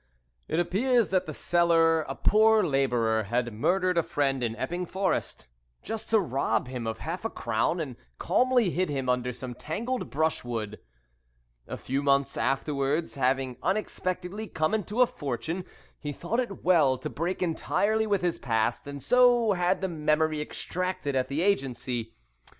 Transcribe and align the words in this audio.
It 0.47 0.59
appears 0.59 1.09
that 1.09 1.27
the 1.27 1.31
seller, 1.33 2.01
a 2.09 2.15
poor 2.15 2.63
labourer, 2.63 3.25
had 3.25 3.53
murdered 3.53 3.99
a 3.99 4.01
friend 4.01 4.41
in 4.41 4.55
Epping 4.55 4.87
Forest, 4.87 5.47
just 5.83 6.09
to 6.09 6.19
rob 6.19 6.67
him 6.67 6.87
of 6.87 6.97
half 6.97 7.23
a 7.23 7.29
crown, 7.29 7.79
and 7.79 7.95
calmly 8.17 8.71
hid 8.71 8.89
him 8.89 9.07
under 9.07 9.31
some 9.31 9.53
tangled 9.53 10.09
brushwood. 10.09 10.79
A 11.67 11.77
few 11.77 12.01
months 12.01 12.35
afterwards, 12.35 13.13
having 13.13 13.57
unexpectedly 13.61 14.47
come 14.47 14.73
into 14.73 15.01
a 15.01 15.05
fortune, 15.05 15.65
he 15.99 16.11
thought 16.11 16.39
it 16.39 16.63
well 16.63 16.97
to 16.97 17.07
break 17.07 17.43
entirely 17.43 18.07
with 18.07 18.23
his 18.23 18.39
past, 18.39 18.87
and 18.87 19.03
so 19.03 19.51
had 19.51 19.81
the 19.81 19.87
memory 19.87 20.41
extracted 20.41 21.15
at 21.15 21.27
the 21.27 21.43
Agency. 21.43 22.15